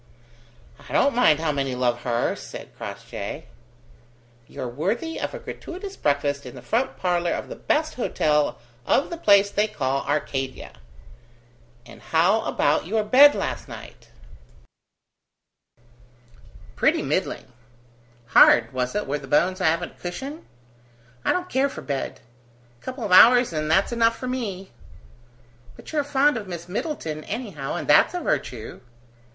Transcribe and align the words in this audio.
"I 0.89 0.93
don't 0.93 1.13
mind 1.13 1.39
how 1.39 1.51
many 1.51 1.75
love 1.75 2.01
her," 2.01 2.35
said 2.35 2.75
Crossjay. 2.75 3.43
"You're 4.47 4.67
worthy 4.67 5.19
of 5.19 5.35
a 5.35 5.39
gratuitous 5.39 5.95
breakfast 5.95 6.43
in 6.43 6.55
the 6.55 6.63
front 6.63 6.97
parlour 6.97 7.33
of 7.33 7.49
the 7.49 7.55
best 7.55 7.93
hotel 7.93 8.57
of 8.83 9.11
the 9.11 9.17
place 9.17 9.51
they 9.51 9.67
call 9.67 10.03
Arcadia. 10.07 10.71
And 11.85 12.01
how 12.01 12.41
about 12.45 12.87
your 12.87 13.03
bed 13.03 13.35
last 13.35 13.67
night?" 13.67 14.09
"Pretty 16.75 17.03
middling." 17.03 17.45
"Hard, 18.29 18.73
was 18.73 18.95
it, 18.95 19.05
where 19.05 19.19
the 19.19 19.27
bones 19.27 19.59
haven't 19.59 19.99
cushion?" 19.99 20.47
"I 21.23 21.31
don't 21.31 21.47
care 21.47 21.69
for 21.69 21.81
bed. 21.83 22.21
A 22.81 22.83
couple 22.83 23.03
of 23.03 23.11
hours, 23.11 23.53
and 23.53 23.69
that's 23.69 23.91
enough 23.91 24.17
for 24.17 24.25
me." 24.27 24.71
"But 25.75 25.91
you're 25.93 26.03
fond 26.03 26.37
of 26.37 26.47
Miss 26.47 26.67
Middleton 26.67 27.23
anyhow, 27.25 27.75
and 27.75 27.87
that's 27.87 28.15
a 28.15 28.21
virtue." 28.21 28.81